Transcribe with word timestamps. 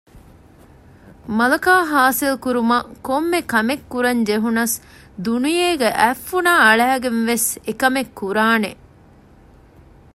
މަލަކާ 1.37 1.75
ހާސިލް 1.91 2.37
ކުރުމަށް 2.43 2.87
ކޮންމެ 3.07 3.39
ކަމެއް 3.51 3.85
ކުރަން 3.91 4.21
ޖެހުނަސް 4.27 4.75
ދުނިޔޭގައި 5.25 5.95
އަތް 5.99 6.21
ފުނާ 6.27 6.51
އަޅައިގެން 6.65 7.21
ވެސް 7.29 7.47
އެކަމެއް 7.65 8.11
ކުރާނެ 8.19 8.71